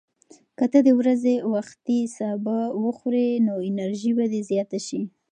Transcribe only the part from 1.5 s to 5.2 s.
وختي سبو وخورې، نو انرژي به دې زیاته شي.